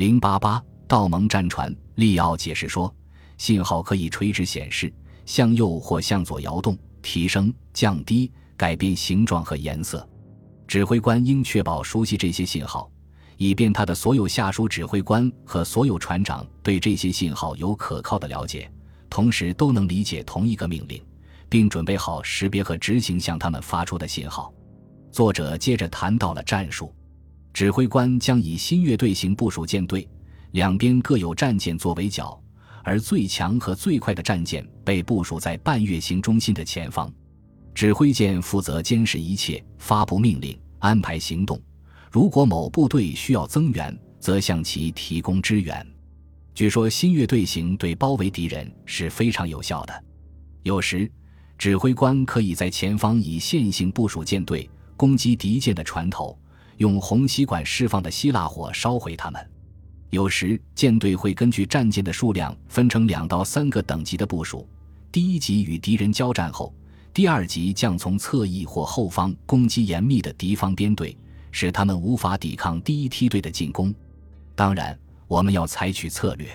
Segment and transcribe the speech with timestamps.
[0.00, 2.90] 零八八道盟战船，利奥解释说，
[3.36, 4.90] 信号可以垂直显示，
[5.26, 10.08] 向右或向左摇动、提升、降低、改变形状和颜色。
[10.66, 12.90] 指挥官应确保熟悉这些信号，
[13.36, 18.72] 以便他的所有下属指挥官和所有船长对这些信号有可靠的了解，
[19.10, 21.04] 同时都能理解同一个命令，
[21.50, 24.50] 并准备好识别和执行向他们发出的信号。
[25.12, 26.90] 作者接着谈到了战术。
[27.52, 30.08] 指挥官将以新月队形部署舰队，
[30.52, 32.40] 两边各有战舰作为角，
[32.82, 37.12] 而最强和最快的战舰被部署在半月形中心的前方。
[37.74, 41.60] 指挥舰负责监视一切，发布命令，安排行动。
[42.10, 45.86] 如果某部队需要增援，则向其提供支援。
[46.54, 50.04] 据说新月队形对包围敌人是非常有效的。
[50.62, 51.10] 有时，
[51.58, 56.36] 指挥官可以在前方以线性部署舰队，攻击敌舰的船头。
[56.80, 59.50] 用红吸管释放的希腊火烧毁它们。
[60.08, 64.66] 有时舰队会根据战舰的数量分成两到三个等级的部署。
[65.12, 66.74] 第一级与敌人交战后，
[67.12, 71.14] 第二级将从侧翼或后方攻击严密的敌方编队，
[71.52, 73.94] 使他们无法抵抗第一梯队的进攻。
[74.54, 76.48] 当然，我们要采取策略。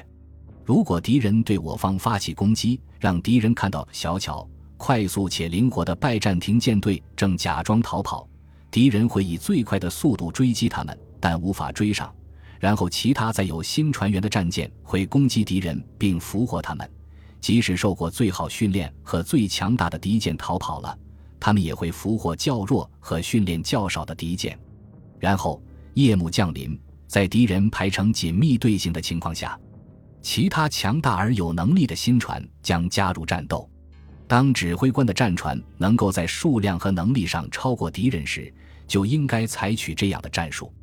[0.63, 8.27] 如果敌人对我方发起攻击，让敌人看到小巧、快速且灵活的拜占庭舰队正假装逃跑。
[8.71, 12.13] 敌人会以最快的速度追击他们，但无法追上。
[12.59, 16.89] 然后，其他载有新船员的战舰会攻击敌人并俘获他们。
[17.39, 20.97] 即使受过最好训练和最强大的敌舰逃跑了，
[21.39, 24.57] 他们也会俘获较弱和训练较少的敌舰。
[25.19, 25.61] 然后，
[25.93, 29.59] 夜幕降临，在敌人排成紧密队形的情况下，
[30.23, 33.69] 其他强大而有能力的新船将加入战斗。
[34.27, 38.51] 当指挥官的战船能够在数量和能力上超过敌人时，
[38.87, 40.73] 就应该采取这样的战术。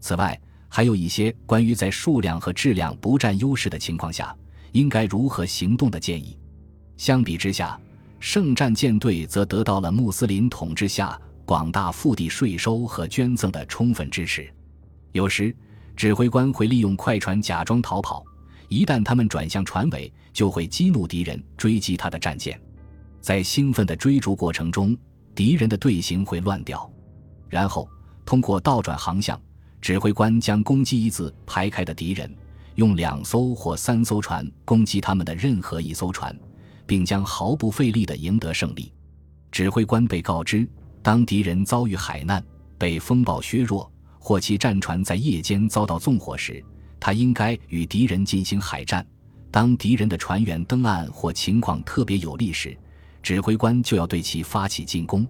[0.00, 4.34] 此外，还有一些关于在数量和质量不占优势的情况下
[4.72, 6.38] 应该如何行动的建议。
[6.96, 7.78] 相比之下，
[8.20, 14.48] 圣战舰队则得到了穆斯林统治下广大腹地税收和捐赠的充分支持。
[15.12, 15.54] 有时，
[15.96, 18.24] 指挥官会利用快船假装逃跑，
[18.68, 22.60] 一旦他们转向船尾，就会激怒敌人追击他的战舰。
[23.24, 24.94] 在兴奋的追逐过程中，
[25.34, 26.92] 敌人的队形会乱掉。
[27.48, 27.88] 然后
[28.26, 29.40] 通过倒转航向，
[29.80, 32.30] 指挥官将攻击一字排开的敌人，
[32.74, 36.38] 用两艘或三艘船攻击他们的任何一艘船，
[36.84, 38.92] 并将毫不费力地赢得胜利。
[39.50, 40.68] 指挥官被告知，
[41.02, 42.44] 当敌人遭遇海难、
[42.76, 46.62] 被风暴削弱，或其战船在夜间遭到纵火时，
[47.00, 49.06] 他应该与敌人进行海战。
[49.50, 52.76] 当敌人的船员登岸或情况特别有利时，
[53.24, 55.26] 指挥官就要对其发起进攻。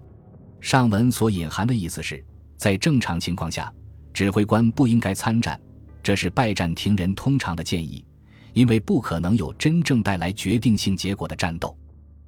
[0.59, 2.21] 上文所隐含的意思是，
[2.57, 3.73] 在正常情况下，
[4.13, 5.57] 指挥官不应该参战，
[6.03, 8.03] 这是拜占庭人通常的建议，
[8.51, 11.73] 因为不可能有真正带来决定性结果的战斗。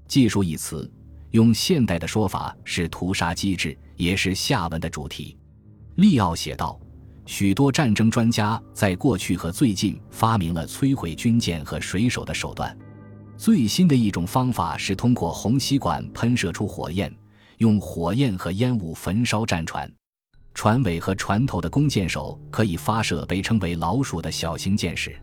[0.08, 0.90] 技术一词，
[1.32, 5.38] 用现代的说法是屠杀机制，也是下文的主题。
[5.96, 6.80] 利奥写道：
[7.26, 12.74] 许多战争专家在过去和最近发明了摧毁军舰和水手的手段。
[13.38, 17.14] 最新的一种方法是通过红吸管喷射出火焰。
[17.60, 19.92] 用火焰和烟雾焚烧战船，
[20.54, 25.20] 船尾和船头的弓箭手可以发射被称为“老鼠”的小型箭矢。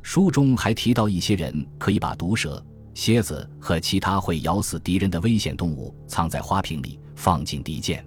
[0.00, 8.06] 书中还提到，一些人可以把毒蛇、蝎子和其他会咬死敌人的危险动物藏在花瓶里，放进敌舰。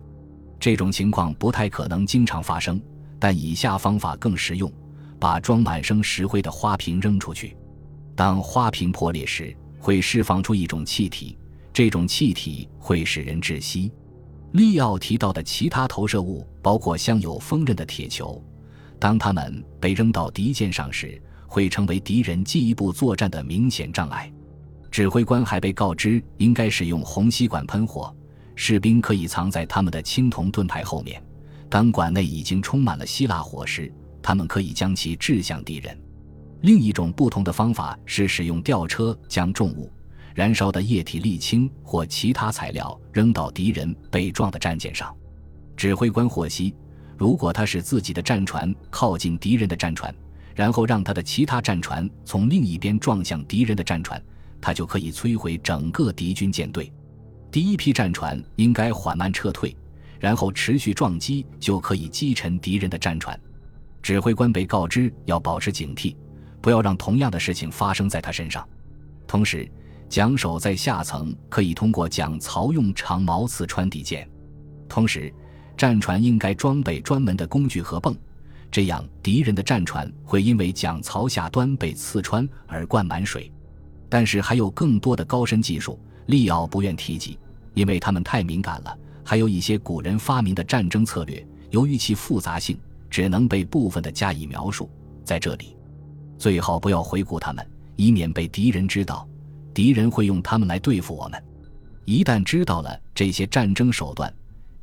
[0.58, 2.82] 这种情况不太可能经常发生，
[3.20, 4.72] 但以下方法更实用：
[5.20, 7.58] 把装满生石灰的花瓶扔出去，
[8.18, 11.38] 当花瓶破裂时，会释放出一种气体。
[11.72, 13.92] 这种气体会使人窒息。
[14.54, 18.44] 利奥提到的其他投射物包括镶有锋刃的铁球，
[18.98, 24.34] 当它们被扔到敌舰上时，会成为敌人进一步作战的明显障碍。
[24.90, 28.12] 指挥官还被告知应该使用红吸管喷火，
[28.56, 31.22] 士兵可以藏在他们的青铜盾牌后面。
[31.70, 35.96] 当管内已经充满了希腊火时，他们可以将其掷向敌人。
[36.62, 39.92] 另一种不同的方法是使用吊车将重物。
[40.34, 45.12] 燃烧的液体沥青或其他材料扔到敌人被撞的战舰上。
[45.76, 46.76] 指挥官获悉，
[47.18, 50.14] 如果他使自己的战船靠近敌人的战船，
[50.56, 54.22] 然后让他的其他战船从另一边撞向敌人的战船，
[54.62, 56.92] 他就可以摧毁整个敌军舰队。
[57.52, 59.76] 第一批战船应该缓慢撤退，
[60.20, 63.40] 然后持续撞击，就可以击沉敌人的战船。
[64.04, 66.16] 指挥官被告知要保持警惕，
[66.68, 68.68] 不要让同样的事情发生在他身上。
[69.26, 69.72] 同时，
[70.10, 74.30] 桨手在下层可以通过桨槽用长矛刺穿敌舰，
[74.90, 75.34] 同时
[75.78, 78.14] 战船应该装备专门的工具和泵，
[78.70, 83.50] 这样敌人的战船会因为桨槽下端被刺穿而灌满水。
[84.10, 87.40] 但是还有更多的高深技术，利奥不愿提及，
[87.76, 88.94] 因为他们太敏感了。
[89.24, 92.78] 还有一些古人发明的战争策略，由于其复杂性，
[93.10, 94.90] 只能被部分的加以描述。
[95.24, 95.77] 在这里，
[96.38, 99.28] 最好不要回顾他们，以免被敌人知道。
[99.74, 101.44] 敌人会用他们来对付我们。
[102.06, 104.34] 一旦知道了这些战争手段，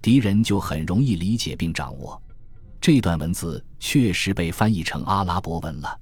[0.01, 2.21] 敌人就很容易理解并掌握。
[2.81, 5.99] 这段文字确实被翻译成阿拉伯文了。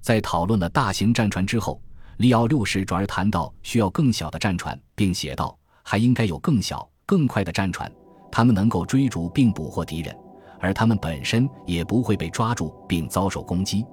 [0.00, 1.80] 在讨论了大型战船之后，
[2.18, 7.90] 利奥六世转而谈到需要更小的战船，并写道：“还应该有更小、更快的战船，
[8.30, 10.16] 他们能够追逐并捕获敌人，
[10.60, 13.84] 而他们本身也不会被抓住并遭受攻击。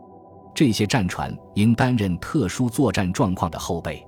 [0.55, 4.03] 这些战船应担任特殊作战状况的后备。”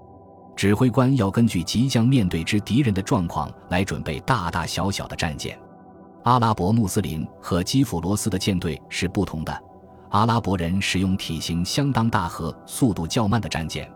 [0.57, 5.55] 指挥官要根据即将面对之敌人的状况来准备大大小小的战舰。
[6.23, 9.63] 阿拉伯穆斯林和基辅罗斯的舰队是不同的。
[10.09, 13.87] 阿拉伯人使用体型相当大和速度较慢的战舰，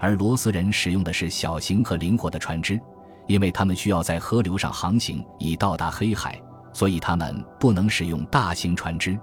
[0.00, 2.80] 而罗斯人使用的是小型和灵活的船只，
[3.26, 6.40] 因为他们需要在河流上航行以到达黑海，
[6.72, 9.18] 所以他们不能使用大型船只。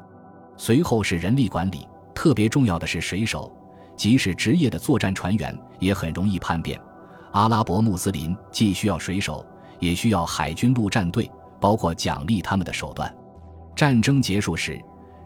[0.56, 3.56] 随后是人力管理，特别重要的是水手。
[3.96, 6.80] 即使职业的作战船员也很容易叛变。
[7.32, 9.46] 阿拉伯穆斯林既需要水手，
[9.80, 11.32] 也需要海军陆战队，
[11.62, 13.14] 包括奖励他们的手段。
[13.74, 14.78] 战争结束时，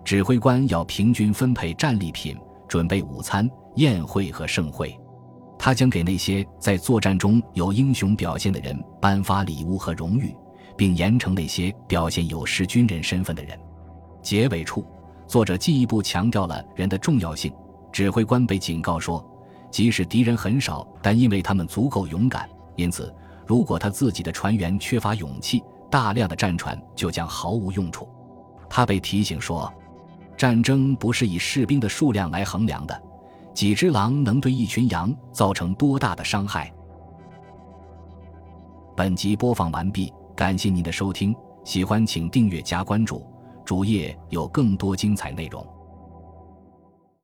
[0.04, 2.38] 指挥官要平均分配战利品，
[2.68, 4.96] 准备午餐、宴会和盛会。
[5.58, 10.36] 他将给那些在作战中有英雄表现的人颁发礼物和荣誉，
[10.78, 13.60] 并严惩那些表现有失军人身份的人。
[14.22, 14.86] 结尾处，
[15.30, 17.54] 作者进一步强调了人的重要性。
[17.92, 19.24] 指挥官被警告说，
[19.70, 23.14] 即使敌人很少，但因为他们足够勇敢，因此，
[23.46, 28.10] 如果他自己的船员缺乏勇气，大量的战船就将毫无用处。
[28.68, 29.72] 他被提醒说，
[30.36, 33.02] 战争不是以士兵的数量来衡量的，
[33.54, 36.74] 几只狼能对一群羊造成多大的伤害？
[38.96, 43.24] 本集播放完毕，感谢您的收听，喜欢请订阅加关注，
[43.70, 45.64] 主页有更多精彩内容。